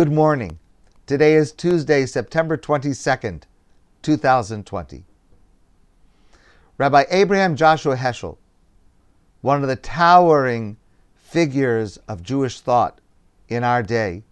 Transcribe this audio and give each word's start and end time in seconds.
Good 0.00 0.12
morning. 0.12 0.58
Today 1.04 1.34
is 1.34 1.52
Tuesday, 1.52 2.06
September 2.06 2.56
22nd, 2.56 3.42
2020. 4.00 5.04
Rabbi 6.78 7.04
Abraham 7.10 7.54
Joshua 7.54 7.96
Heschel, 7.96 8.38
one 9.42 9.60
of 9.60 9.68
the 9.68 9.76
towering 9.76 10.78
figures 11.16 11.98
of 12.08 12.22
Jewish 12.22 12.60
thought 12.60 13.02
in 13.50 13.62
our 13.62 13.82
day, 13.82 14.22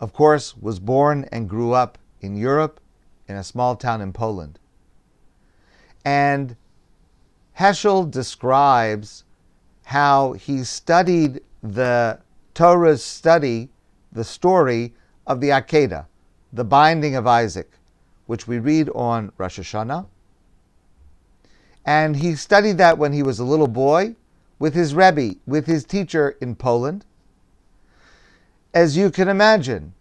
of 0.00 0.14
course, 0.14 0.56
was 0.56 0.78
born 0.78 1.26
and 1.30 1.46
grew 1.46 1.74
up 1.74 1.98
in 2.22 2.34
Europe 2.34 2.80
in 3.28 3.36
a 3.36 3.44
small 3.44 3.76
town 3.76 4.00
in 4.00 4.10
Poland. 4.10 4.58
And 6.02 6.56
Heschel 7.58 8.10
describes 8.10 9.24
how 9.84 10.32
he 10.32 10.64
studied 10.64 11.42
the 11.62 12.20
Torah's 12.54 13.04
study, 13.04 13.68
the 14.12 14.24
story 14.24 14.94
of 15.26 15.40
the 15.40 15.50
Akedah, 15.50 16.06
the 16.52 16.64
binding 16.64 17.14
of 17.14 17.26
Isaac, 17.26 17.70
which 18.26 18.46
we 18.46 18.58
read 18.58 18.88
on 18.94 19.32
Rosh 19.38 19.58
Hashanah. 19.58 20.06
And 21.84 22.16
he 22.16 22.34
studied 22.34 22.78
that 22.78 22.98
when 22.98 23.12
he 23.12 23.22
was 23.22 23.38
a 23.38 23.44
little 23.44 23.68
boy 23.68 24.16
with 24.58 24.74
his 24.74 24.94
Rebbe, 24.94 25.36
with 25.46 25.66
his 25.66 25.84
teacher 25.84 26.36
in 26.40 26.54
Poland. 26.54 27.04
As 28.74 28.96
you 28.96 29.10
can 29.10 29.28
imagine, 29.28 29.94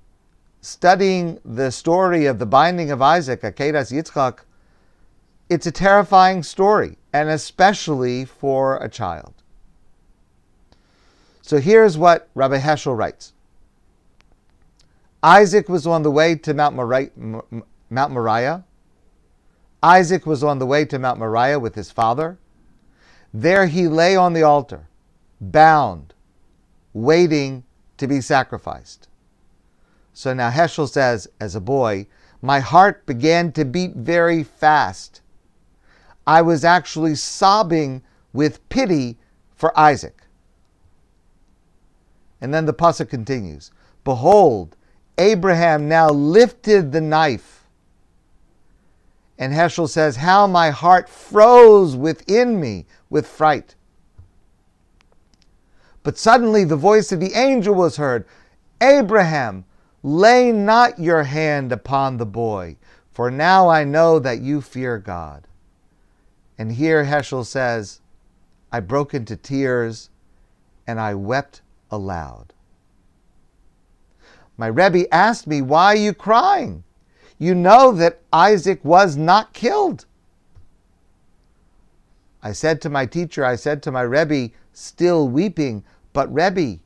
studying 0.61 1.39
the 1.45 1.71
story 1.71 2.25
of 2.25 2.37
the 2.37 2.45
binding 2.45 2.91
of 2.91 3.01
Isaac, 3.01 3.41
Akedas 3.41 3.91
Yitzchak, 3.91 4.39
it's 5.49 5.65
a 5.65 5.71
terrifying 5.71 6.43
story, 6.43 6.97
and 7.11 7.29
especially 7.29 8.25
for 8.25 8.77
a 8.77 8.89
child. 8.89 9.33
So 11.41 11.57
here's 11.57 11.97
what 11.97 12.29
Rabbi 12.35 12.59
Heschel 12.59 12.95
writes 12.95 13.33
Isaac 15.21 15.67
was 15.67 15.85
on 15.85 16.03
the 16.03 16.11
way 16.11 16.35
to 16.35 16.53
Mount 16.53 16.75
Moriah, 16.75 17.11
Mount 17.89 18.13
Moriah. 18.13 18.63
Isaac 19.83 20.25
was 20.25 20.43
on 20.43 20.59
the 20.59 20.65
way 20.65 20.85
to 20.85 20.99
Mount 20.99 21.19
Moriah 21.19 21.59
with 21.59 21.75
his 21.75 21.91
father. 21.91 22.37
There 23.33 23.67
he 23.67 23.87
lay 23.87 24.15
on 24.15 24.33
the 24.33 24.43
altar, 24.43 24.87
bound, 25.39 26.13
waiting 26.93 27.63
to 27.97 28.07
be 28.07 28.21
sacrificed. 28.21 29.07
So 30.13 30.33
now 30.33 30.49
Heschel 30.49 30.89
says, 30.89 31.27
as 31.39 31.55
a 31.55 31.61
boy, 31.61 32.07
my 32.41 32.59
heart 32.59 33.05
began 33.05 33.51
to 33.53 33.65
beat 33.65 33.95
very 33.95 34.43
fast. 34.43 35.21
I 36.25 36.41
was 36.41 36.63
actually 36.63 37.15
sobbing 37.15 38.01
with 38.33 38.67
pity 38.69 39.17
for 39.55 39.77
Isaac. 39.77 40.23
And 42.41 42.53
then 42.53 42.65
the 42.65 42.73
pasuk 42.73 43.09
continues 43.09 43.71
Behold, 44.03 44.75
Abraham 45.19 45.89
now 45.89 46.09
lifted 46.09 46.91
the 46.91 47.01
knife. 47.01 47.67
And 49.37 49.53
Heschel 49.53 49.89
says, 49.89 50.15
How 50.15 50.47
my 50.47 50.69
heart 50.69 51.09
froze 51.09 51.95
within 51.95 52.59
me 52.59 52.85
with 53.09 53.27
fright. 53.27 53.75
But 56.03 56.17
suddenly 56.17 56.63
the 56.63 56.77
voice 56.77 57.11
of 57.11 57.19
the 57.19 57.33
angel 57.33 57.75
was 57.75 57.97
heard 57.97 58.25
Abraham, 58.81 59.65
lay 60.01 60.51
not 60.51 60.97
your 60.97 61.23
hand 61.23 61.71
upon 61.73 62.17
the 62.17 62.25
boy, 62.25 62.77
for 63.11 63.29
now 63.29 63.67
I 63.67 63.83
know 63.83 64.19
that 64.19 64.39
you 64.39 64.61
fear 64.61 64.97
God. 64.97 65.45
And 66.57 66.71
here 66.71 67.03
Heschel 67.03 67.45
says, 67.45 67.99
I 68.71 68.79
broke 68.79 69.13
into 69.13 69.35
tears 69.35 70.09
and 70.87 70.99
I 70.99 71.13
wept 71.15 71.61
aloud. 71.91 72.53
My 74.59 74.67
Rebbe 74.67 75.11
asked 75.13 75.47
me, 75.47 75.61
Why 75.61 75.93
are 75.93 75.95
you 75.95 76.13
crying? 76.13 76.83
You 77.37 77.55
know 77.55 77.93
that 77.93 78.19
Isaac 78.33 78.83
was 78.83 79.15
not 79.15 79.53
killed. 79.53 80.05
I 82.43 82.51
said 82.51 82.81
to 82.81 82.89
my 82.89 83.05
teacher, 83.05 83.45
I 83.45 83.55
said 83.55 83.81
to 83.83 83.91
my 83.93 84.01
Rebbe, 84.01 84.53
still 84.73 85.29
weeping, 85.29 85.85
But 86.11 86.33
Rebbe, 86.33 86.81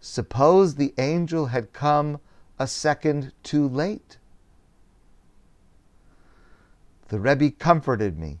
suppose 0.00 0.74
the 0.74 0.92
angel 0.98 1.46
had 1.46 1.72
come 1.72 2.20
a 2.58 2.66
second 2.66 3.32
too 3.42 3.66
late. 3.66 4.18
The 7.08 7.20
Rebbe 7.20 7.52
comforted 7.52 8.18
me 8.18 8.38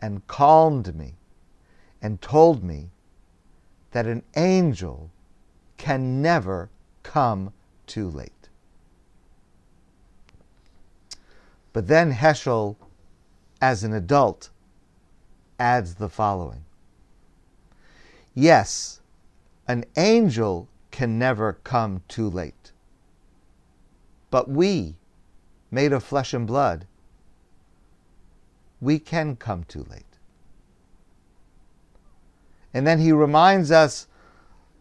and 0.00 0.26
calmed 0.26 0.96
me 0.96 1.16
and 2.00 2.22
told 2.22 2.64
me 2.64 2.92
that 3.90 4.06
an 4.06 4.22
angel 4.34 5.10
can 5.76 6.22
never 6.22 6.70
come 7.06 7.52
too 7.86 8.10
late. 8.10 8.48
But 11.72 11.86
then 11.86 12.12
Heschel, 12.12 12.74
as 13.60 13.84
an 13.84 13.92
adult, 13.92 14.50
adds 15.58 15.94
the 15.94 16.08
following 16.08 16.64
Yes, 18.34 19.00
an 19.68 19.84
angel 19.96 20.68
can 20.90 21.16
never 21.16 21.52
come 21.62 22.02
too 22.08 22.28
late. 22.28 22.72
But 24.30 24.50
we, 24.50 24.96
made 25.70 25.92
of 25.92 26.02
flesh 26.02 26.34
and 26.34 26.46
blood, 26.46 26.88
we 28.80 28.98
can 28.98 29.36
come 29.36 29.62
too 29.62 29.86
late. 29.88 30.02
And 32.74 32.84
then 32.84 32.98
he 32.98 33.12
reminds 33.12 33.70
us 33.70 34.08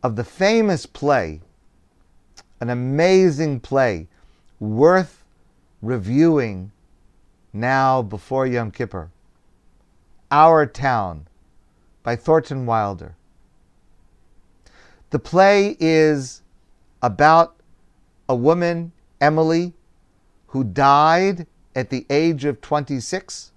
of 0.01 0.15
the 0.15 0.23
famous 0.23 0.85
play, 0.85 1.41
an 2.59 2.69
amazing 2.69 3.59
play, 3.59 4.07
worth 4.59 5.23
reviewing 5.81 6.71
now 7.53 8.01
before 8.01 8.47
Yom 8.47 8.71
Kippur. 8.71 9.09
Our 10.31 10.65
Town 10.65 11.27
by 12.03 12.15
Thornton 12.15 12.65
Wilder. 12.65 13.15
The 15.11 15.19
play 15.19 15.77
is 15.79 16.41
about 17.01 17.55
a 18.27 18.35
woman, 18.35 18.91
Emily, 19.21 19.73
who 20.47 20.63
died 20.63 21.47
at 21.75 21.89
the 21.89 22.05
age 22.09 22.45
of 22.45 22.61
26 22.61 23.51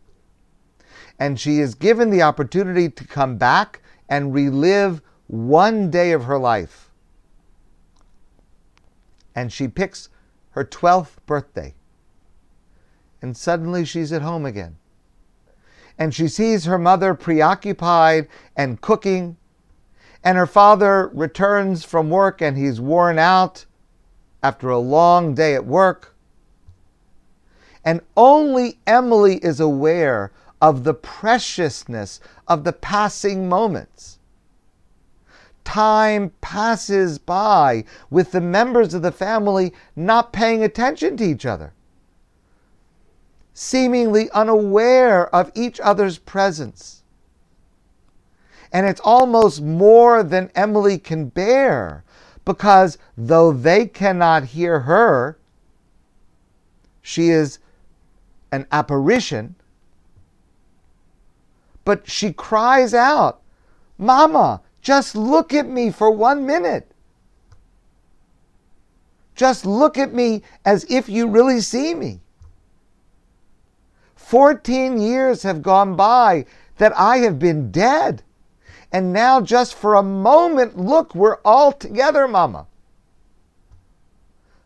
and 1.19 1.39
she 1.39 1.59
is 1.59 1.75
given 1.75 2.11
the 2.11 2.23
opportunity 2.23 2.89
to 2.89 3.05
come 3.05 3.37
back 3.37 3.81
and 4.09 4.33
relive 4.33 5.03
one 5.27 5.91
day 5.91 6.13
of 6.13 6.25
her 6.25 6.39
life. 6.39 6.88
And 9.39 9.53
she 9.53 9.69
picks 9.69 10.09
her 10.51 10.65
12th 10.65 11.13
birthday. 11.25 11.77
And 13.23 13.37
suddenly 13.37 13.85
she's 13.85 14.13
at 14.13 14.21
home 14.21 14.45
again. 14.45 14.79
And 15.97 16.13
she 16.13 16.27
sees 16.27 16.65
her 16.65 16.77
mother 16.77 17.15
preoccupied 17.15 18.27
and 18.57 18.81
cooking. 18.81 19.37
And 20.25 20.37
her 20.37 20.47
father 20.47 21.07
returns 21.15 21.85
from 21.85 22.11
work 22.11 22.43
and 22.43 22.59
he's 22.59 22.81
worn 22.81 23.17
out 23.17 23.65
after 24.43 24.71
a 24.71 24.81
long 24.81 25.37
day 25.37 25.55
at 25.55 25.65
work. 25.65 26.17
And 27.85 28.01
only 28.17 28.81
Emily 28.89 29.37
is 29.37 29.61
aware 29.61 30.33
of 30.61 30.83
the 30.83 30.95
preciousness 30.95 32.19
of 32.49 32.65
the 32.65 32.73
passing 32.73 33.49
moments. 33.49 34.18
Time 35.69 36.33
passes 36.41 37.19
by 37.19 37.85
with 38.09 38.33
the 38.33 38.41
members 38.41 38.95
of 38.95 39.03
the 39.03 39.13
family 39.13 39.75
not 39.95 40.33
paying 40.33 40.65
attention 40.65 41.17
to 41.19 41.25
each 41.25 41.45
other, 41.45 41.75
seemingly 43.53 44.31
unaware 44.31 45.33
of 45.35 45.53
each 45.55 45.79
other's 45.81 46.17
presence. 46.17 47.03
And 48.73 48.87
it's 48.87 49.01
almost 49.05 49.61
more 49.61 50.23
than 50.23 50.51
Emily 50.55 50.99
can 50.99 51.29
bear 51.29 52.03
because 52.47 52.97
though 53.17 53.53
they 53.53 53.85
cannot 53.87 54.45
hear 54.45 54.81
her, 54.81 55.37
she 57.03 57.29
is 57.29 57.59
an 58.51 58.67
apparition 58.73 59.55
but 61.89 62.07
she 62.07 62.35
cries 62.35 62.93
out, 62.93 63.41
Mama, 63.97 64.61
just 64.81 65.15
look 65.15 65.53
at 65.53 65.69
me 65.69 65.91
for 65.91 66.11
one 66.11 66.47
minute. 66.47 66.91
Just 69.35 69.65
look 69.65 69.97
at 69.97 70.13
me 70.13 70.43
as 70.65 70.85
if 70.89 71.09
you 71.09 71.29
really 71.29 71.61
see 71.61 71.95
me. 71.95 72.21
14 74.17 75.01
years 75.01 75.43
have 75.43 75.63
gone 75.63 75.97
by 75.97 76.45
that 76.79 76.93
I 76.97 77.19
have 77.19 77.39
been 77.39 77.71
dead. 77.71 78.23
And 78.91 79.13
now, 79.13 79.41
just 79.41 79.75
for 79.75 79.95
a 79.95 80.03
moment, 80.03 80.79
look, 80.79 81.15
we're 81.15 81.39
all 81.45 81.73
together, 81.73 82.27
Mama. 82.27 82.67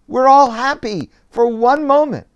We're 0.06 0.28
all 0.28 0.52
happy 0.52 1.10
for 1.30 1.46
one 1.46 1.86
moment. 1.86 2.26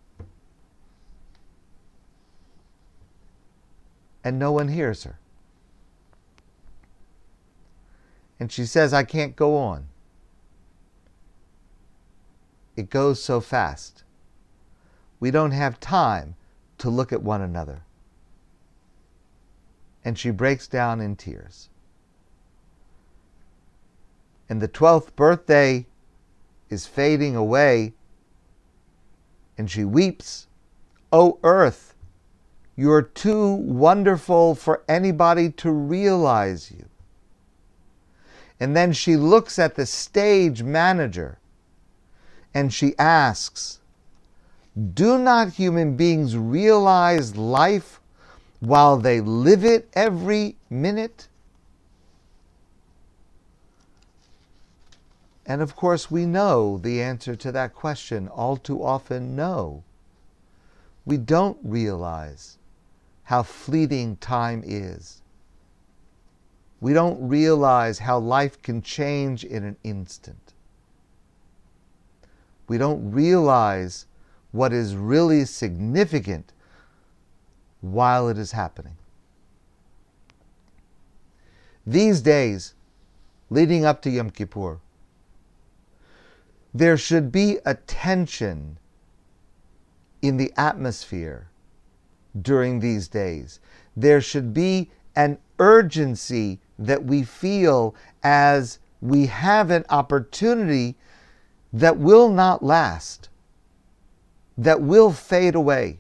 and 4.26 4.40
no 4.40 4.50
one 4.50 4.66
hears 4.66 5.04
her. 5.04 5.20
And 8.38 8.52
she 8.52 8.66
says, 8.66 8.92
I 8.92 9.04
can't 9.04 9.34
go 9.34 9.56
on. 9.56 9.88
it 12.76 12.90
goes 12.90 13.22
so 13.22 13.40
fast. 13.40 14.04
We 15.18 15.30
don't 15.30 15.52
have 15.52 15.80
time 15.80 16.36
to 16.78 16.90
look 16.90 17.12
at 17.12 17.22
one 17.22 17.40
another. 17.40 17.82
And 20.04 20.18
she 20.18 20.30
breaks 20.30 20.68
down 20.68 21.00
in 21.00 21.16
tears. 21.16 21.70
And 24.48 24.60
the 24.60 24.68
12th 24.68 25.16
birthday 25.16 25.86
is 26.68 26.86
fading 26.86 27.34
away, 27.34 27.94
and 29.58 29.70
she 29.70 29.84
weeps, 29.84 30.46
O 31.10 31.38
earth, 31.42 31.94
you're 32.76 33.02
too 33.02 33.54
wonderful 33.54 34.54
for 34.54 34.84
anybody 34.86 35.50
to 35.50 35.70
realize 35.72 36.70
you. 36.70 36.84
And 38.58 38.76
then 38.76 38.92
she 38.92 39.16
looks 39.16 39.58
at 39.58 39.74
the 39.74 39.86
stage 39.86 40.62
manager 40.62 41.38
and 42.54 42.72
she 42.72 42.96
asks, 42.98 43.80
Do 44.94 45.18
not 45.18 45.54
human 45.54 45.96
beings 45.96 46.36
realize 46.36 47.36
life 47.36 48.00
while 48.60 48.96
they 48.96 49.20
live 49.20 49.64
it 49.64 49.88
every 49.92 50.56
minute? 50.70 51.28
And 55.44 55.62
of 55.62 55.76
course, 55.76 56.10
we 56.10 56.26
know 56.26 56.78
the 56.78 57.02
answer 57.02 57.36
to 57.36 57.52
that 57.52 57.74
question 57.74 58.26
all 58.28 58.56
too 58.56 58.82
often 58.82 59.36
no. 59.36 59.84
We 61.04 61.18
don't 61.18 61.58
realize 61.62 62.58
how 63.24 63.44
fleeting 63.44 64.16
time 64.16 64.62
is. 64.64 65.22
We 66.80 66.92
don't 66.92 67.28
realize 67.28 67.98
how 67.98 68.18
life 68.18 68.60
can 68.62 68.82
change 68.82 69.44
in 69.44 69.64
an 69.64 69.76
instant. 69.82 70.52
We 72.68 72.78
don't 72.78 73.10
realize 73.10 74.06
what 74.52 74.72
is 74.72 74.94
really 74.94 75.44
significant 75.44 76.52
while 77.80 78.28
it 78.28 78.38
is 78.38 78.52
happening. 78.52 78.96
These 81.86 82.20
days, 82.20 82.74
leading 83.48 83.84
up 83.84 84.02
to 84.02 84.10
Yom 84.10 84.30
Kippur, 84.30 84.80
there 86.74 86.96
should 86.96 87.30
be 87.30 87.58
a 87.64 87.74
tension 87.74 88.78
in 90.20 90.36
the 90.36 90.52
atmosphere 90.56 91.48
during 92.42 92.80
these 92.80 93.08
days. 93.08 93.60
There 93.96 94.20
should 94.20 94.52
be 94.52 94.90
an 95.14 95.38
urgency 95.58 96.60
that 96.78 97.04
we 97.04 97.22
feel 97.22 97.94
as 98.22 98.78
we 99.00 99.26
have 99.26 99.70
an 99.70 99.84
opportunity 99.90 100.96
that 101.72 101.98
will 101.98 102.28
not 102.30 102.62
last, 102.62 103.28
that 104.56 104.80
will 104.80 105.12
fade 105.12 105.54
away. 105.54 105.98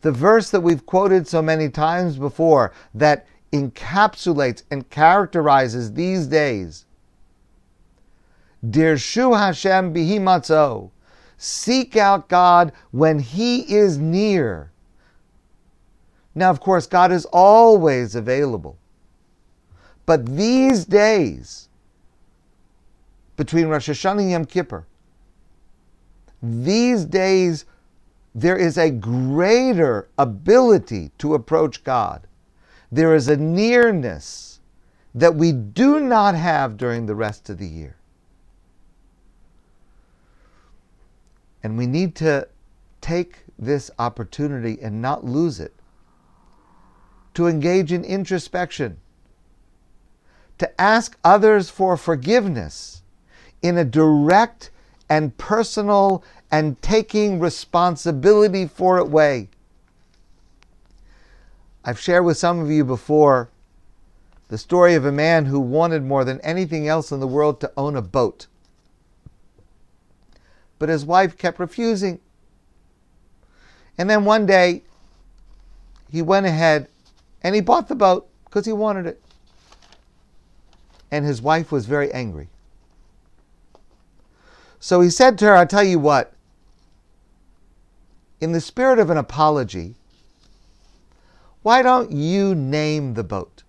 The 0.00 0.12
verse 0.12 0.50
that 0.50 0.60
we've 0.60 0.86
quoted 0.86 1.26
so 1.26 1.42
many 1.42 1.68
times 1.68 2.16
before 2.16 2.72
that 2.94 3.26
encapsulates 3.52 4.62
and 4.70 4.88
characterizes 4.88 5.94
these 5.94 6.26
days 6.26 6.84
Dirshu 8.64 9.38
Hashem 9.38 9.94
bihimatzo. 9.94 10.90
Seek 11.36 11.96
out 11.96 12.28
God 12.28 12.72
when 12.90 13.20
He 13.20 13.72
is 13.72 13.98
near. 13.98 14.72
Now, 16.38 16.50
of 16.50 16.60
course, 16.60 16.86
God 16.86 17.10
is 17.10 17.24
always 17.32 18.14
available. 18.14 18.78
But 20.06 20.24
these 20.24 20.84
days, 20.84 21.68
between 23.36 23.66
Rosh 23.66 23.88
Hashanah 23.88 24.20
and 24.20 24.30
Yom 24.30 24.44
Kippur, 24.44 24.86
these 26.40 27.04
days, 27.04 27.64
there 28.36 28.56
is 28.56 28.78
a 28.78 28.88
greater 28.88 30.08
ability 30.16 31.10
to 31.18 31.34
approach 31.34 31.82
God. 31.82 32.28
There 32.92 33.16
is 33.16 33.26
a 33.26 33.36
nearness 33.36 34.60
that 35.16 35.34
we 35.34 35.50
do 35.50 35.98
not 35.98 36.36
have 36.36 36.76
during 36.76 37.06
the 37.06 37.16
rest 37.16 37.50
of 37.50 37.58
the 37.58 37.66
year. 37.66 37.96
And 41.64 41.76
we 41.76 41.88
need 41.88 42.14
to 42.16 42.46
take 43.00 43.40
this 43.58 43.90
opportunity 43.98 44.78
and 44.80 45.02
not 45.02 45.24
lose 45.24 45.58
it. 45.58 45.74
To 47.38 47.46
engage 47.46 47.92
in 47.92 48.02
introspection, 48.02 48.98
to 50.58 50.80
ask 50.80 51.16
others 51.22 51.70
for 51.70 51.96
forgiveness 51.96 53.02
in 53.62 53.78
a 53.78 53.84
direct 53.84 54.72
and 55.08 55.38
personal 55.38 56.24
and 56.50 56.82
taking 56.82 57.38
responsibility 57.38 58.66
for 58.66 58.98
it 58.98 59.06
way. 59.06 59.50
I've 61.84 62.00
shared 62.00 62.24
with 62.24 62.36
some 62.36 62.58
of 62.58 62.72
you 62.72 62.84
before 62.84 63.50
the 64.48 64.58
story 64.58 64.96
of 64.96 65.04
a 65.04 65.12
man 65.12 65.44
who 65.44 65.60
wanted 65.60 66.02
more 66.02 66.24
than 66.24 66.40
anything 66.40 66.88
else 66.88 67.12
in 67.12 67.20
the 67.20 67.28
world 67.28 67.60
to 67.60 67.72
own 67.76 67.94
a 67.94 68.02
boat 68.02 68.48
but 70.80 70.88
his 70.88 71.04
wife 71.04 71.38
kept 71.38 71.60
refusing. 71.60 72.18
And 73.96 74.10
then 74.10 74.24
one 74.24 74.44
day, 74.44 74.82
he 76.10 76.20
went 76.20 76.46
ahead 76.46 76.88
and 77.42 77.54
he 77.54 77.60
bought 77.60 77.88
the 77.88 77.94
boat 77.94 78.28
because 78.44 78.66
he 78.66 78.72
wanted 78.72 79.06
it. 79.06 79.22
And 81.10 81.24
his 81.24 81.40
wife 81.40 81.72
was 81.72 81.86
very 81.86 82.12
angry. 82.12 82.48
So 84.80 85.00
he 85.00 85.10
said 85.10 85.38
to 85.38 85.46
her, 85.46 85.54
I'll 85.54 85.66
tell 85.66 85.84
you 85.84 85.98
what, 85.98 86.32
in 88.40 88.52
the 88.52 88.60
spirit 88.60 88.98
of 88.98 89.10
an 89.10 89.16
apology, 89.16 89.94
why 91.62 91.82
don't 91.82 92.12
you 92.12 92.54
name 92.54 93.14
the 93.14 93.24
boat? 93.24 93.62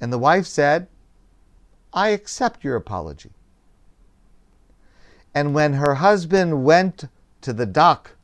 And 0.00 0.12
the 0.12 0.18
wife 0.18 0.46
said, 0.46 0.88
I 1.92 2.10
accept 2.10 2.62
your 2.62 2.76
apology. 2.76 3.30
And 5.34 5.54
when 5.54 5.74
her 5.74 5.96
husband 5.96 6.64
went 6.64 7.04
to 7.40 7.52
the 7.52 7.66
dock 7.66 8.15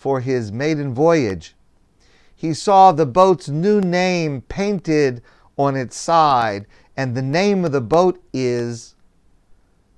for 0.00 0.20
his 0.20 0.50
maiden 0.50 0.94
voyage, 0.94 1.54
he 2.34 2.54
saw 2.54 2.90
the 2.90 3.04
boat's 3.04 3.50
new 3.50 3.82
name 3.82 4.40
painted 4.48 5.20
on 5.58 5.76
its 5.76 5.94
side, 5.94 6.64
and 6.96 7.14
the 7.14 7.20
name 7.20 7.66
of 7.66 7.72
the 7.72 7.82
boat 7.82 8.18
is 8.32 8.94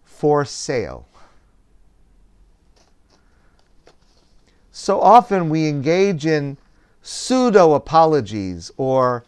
For 0.04 0.44
Sale. 0.44 1.06
So 4.72 5.00
often 5.00 5.48
we 5.48 5.68
engage 5.68 6.26
in 6.26 6.56
pseudo 7.00 7.74
apologies 7.74 8.72
or 8.76 9.22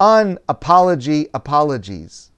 unapology 0.00 1.30
apologies 1.32 2.32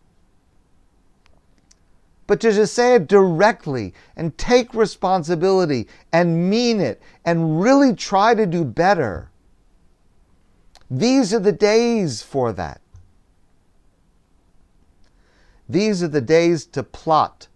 but 2.27 2.41
to 2.41 2.53
just 2.53 2.75
say 2.75 2.95
it 2.95 3.07
directly 3.07 3.95
and 4.17 4.37
take 4.37 4.75
responsibility 4.75 5.87
and 6.13 6.51
mean 6.51 6.81
it 6.81 7.01
and 7.25 7.61
really 7.61 7.95
try 7.95 8.35
to 8.35 8.47
do 8.47 8.65
better. 8.65 9.31
These 10.91 11.35
are 11.35 11.41
the 11.41 11.53
days 11.53 12.23
for 12.23 12.53
that. 12.53 12.81
These 15.69 16.03
are 16.03 16.09
the 16.09 16.21
days 16.21 16.65
to 16.67 16.83
plot 16.83 17.49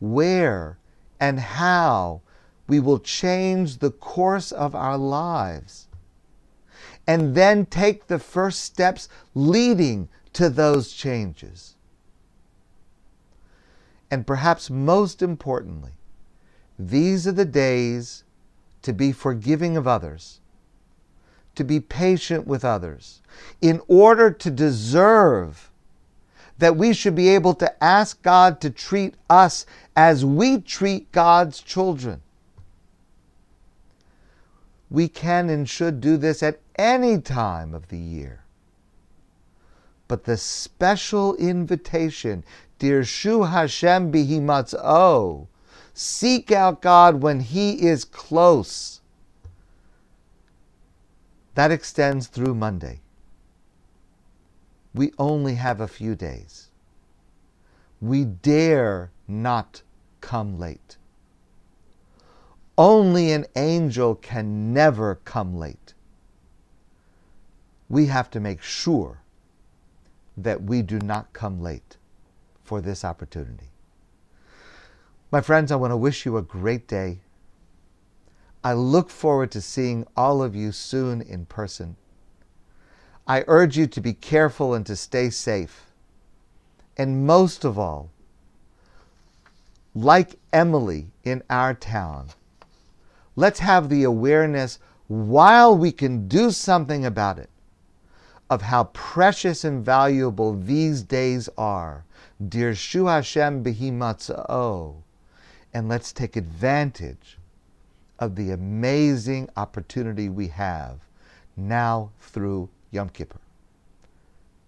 where 0.00 0.78
and 1.20 1.38
how 1.38 2.22
we 2.66 2.80
will 2.80 2.98
change 2.98 3.78
the 3.78 3.90
course 3.90 4.52
of 4.52 4.74
our 4.74 4.98
lives. 4.98 5.86
And 7.06 7.34
then 7.34 7.64
take 7.66 8.06
the 8.06 8.18
first 8.18 8.60
steps 8.60 9.08
leading 9.34 10.08
to 10.34 10.50
those 10.50 10.92
changes. 10.92 11.74
And 14.10 14.26
perhaps 14.26 14.70
most 14.70 15.22
importantly, 15.22 15.92
these 16.78 17.26
are 17.26 17.32
the 17.32 17.44
days 17.44 18.24
to 18.82 18.92
be 18.92 19.12
forgiving 19.12 19.76
of 19.76 19.86
others, 19.86 20.40
to 21.56 21.64
be 21.64 21.80
patient 21.80 22.46
with 22.46 22.64
others, 22.64 23.20
in 23.60 23.80
order 23.88 24.30
to 24.30 24.50
deserve 24.50 25.70
that 26.58 26.76
we 26.76 26.92
should 26.92 27.14
be 27.14 27.28
able 27.28 27.54
to 27.54 27.84
ask 27.84 28.22
God 28.22 28.60
to 28.60 28.70
treat 28.70 29.14
us 29.28 29.66
as 29.94 30.24
we 30.24 30.60
treat 30.60 31.10
God's 31.12 31.60
children. 31.60 32.20
We 34.90 35.08
can 35.08 35.50
and 35.50 35.68
should 35.68 36.00
do 36.00 36.16
this 36.16 36.42
at 36.42 36.60
any 36.76 37.20
time 37.20 37.74
of 37.74 37.88
the 37.88 37.98
year. 37.98 38.44
But 40.08 40.24
the 40.24 40.36
special 40.38 41.36
invitation 41.36 42.44
Dirshu 42.78 43.50
Hashem 43.50 44.12
bihimatzo. 44.12 45.46
Seek 45.92 46.52
out 46.52 46.80
God 46.80 47.22
when 47.22 47.40
He 47.40 47.86
is 47.86 48.04
close. 48.04 49.00
That 51.54 51.72
extends 51.72 52.28
through 52.28 52.54
Monday. 52.54 53.00
We 54.94 55.12
only 55.18 55.56
have 55.56 55.80
a 55.80 55.88
few 55.88 56.14
days. 56.14 56.70
we 58.00 58.24
dare 58.24 59.10
not 59.26 59.82
come 60.20 60.58
late. 60.58 60.96
Only 62.76 63.32
an 63.32 63.44
angel 63.56 64.14
can 64.14 64.72
never 64.72 65.16
come 65.24 65.56
late. 65.56 65.94
We 67.88 68.06
have 68.06 68.30
to 68.30 68.40
make 68.40 68.62
sure 68.62 69.22
that 70.42 70.62
we 70.62 70.82
do 70.82 70.98
not 70.98 71.32
come 71.32 71.60
late 71.60 71.96
for 72.62 72.80
this 72.80 73.04
opportunity. 73.04 73.70
My 75.30 75.40
friends, 75.40 75.70
I 75.70 75.76
want 75.76 75.90
to 75.90 75.96
wish 75.96 76.24
you 76.24 76.36
a 76.36 76.42
great 76.42 76.86
day. 76.86 77.18
I 78.62 78.72
look 78.72 79.10
forward 79.10 79.50
to 79.52 79.60
seeing 79.60 80.06
all 80.16 80.42
of 80.42 80.54
you 80.54 80.72
soon 80.72 81.20
in 81.20 81.46
person. 81.46 81.96
I 83.26 83.44
urge 83.46 83.76
you 83.76 83.86
to 83.88 84.00
be 84.00 84.14
careful 84.14 84.74
and 84.74 84.86
to 84.86 84.96
stay 84.96 85.30
safe. 85.30 85.86
And 86.96 87.26
most 87.26 87.64
of 87.64 87.78
all, 87.78 88.10
like 89.94 90.38
Emily 90.52 91.08
in 91.24 91.42
our 91.50 91.74
town, 91.74 92.28
let's 93.36 93.60
have 93.60 93.88
the 93.88 94.04
awareness 94.04 94.78
while 95.08 95.76
we 95.76 95.92
can 95.92 96.28
do 96.28 96.50
something 96.50 97.04
about 97.04 97.38
it 97.38 97.50
of 98.50 98.62
how 98.62 98.84
precious 98.84 99.64
and 99.64 99.84
valuable 99.84 100.54
these 100.54 101.02
days 101.02 101.48
are. 101.58 102.04
Dirshu 102.42 103.08
Hashem 103.08 103.62
behimatzao. 103.62 104.96
And 105.74 105.88
let's 105.88 106.12
take 106.12 106.36
advantage 106.36 107.38
of 108.18 108.36
the 108.36 108.50
amazing 108.50 109.48
opportunity 109.56 110.28
we 110.28 110.48
have 110.48 110.98
now 111.56 112.10
through 112.20 112.68
Yom 112.90 113.10
Kippur. 113.10 113.40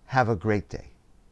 Have 0.06 0.28
a 0.28 0.36
great 0.36 0.68
day. 0.68 0.88